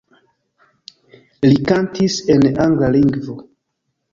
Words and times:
Li 1.47 1.59
kantis 1.73 2.17
en 2.37 2.49
angla 2.65 2.91
lingvo. 2.99 3.37